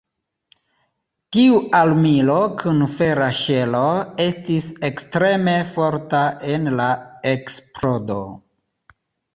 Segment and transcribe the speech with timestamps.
[1.35, 3.83] Tiu armilo kun fera ŝelo
[4.27, 6.25] estis ekstreme forta
[6.57, 6.91] en la
[7.37, 8.23] eksplodo.